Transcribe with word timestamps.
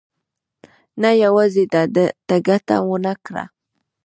نه 1.01 1.09
یوازې 1.23 1.65
ده 1.73 1.83
ته 2.27 2.35
ګټه 2.47 2.75
ونه 2.87 3.13
کړه. 3.25 3.43